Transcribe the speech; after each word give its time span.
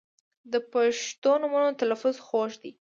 •د 0.51 0.53
پښتو 0.71 1.31
نومونو 1.41 1.77
تلفظ 1.81 2.15
خوږ 2.25 2.51
دی. 2.61 2.71